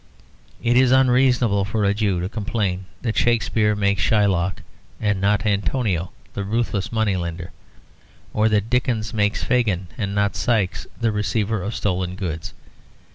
[0.63, 4.63] It is unreasonable for a Jew to complain that Shakespeare makes Shylock
[4.99, 7.51] and not Antonio the ruthless money lender;
[8.33, 12.55] or that Dickens makes Fagin and not Sikes the receiver of stolen goods.